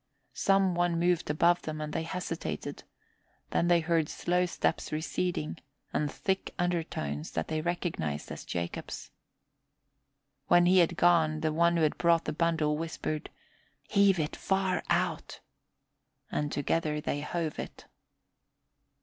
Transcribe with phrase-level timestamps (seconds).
[0.33, 2.83] Some one moved above them and they hesitated,
[3.51, 5.59] then they heard slow steps receding
[5.93, 9.11] and thick undertones that they recognized as Jacob's.
[10.47, 13.29] When he had gone, the one who had brought the bundle whispered,
[13.89, 15.39] "Heave it far out,"
[16.31, 17.85] and together they hove it.